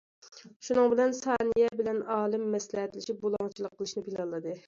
[0.67, 4.59] شۇنىڭ بىلەن سانىيە بىلەن ئالىم مەسلىھەتلىشىپ بۇلاڭچىلىق قىلىشنى پىلانلىدى.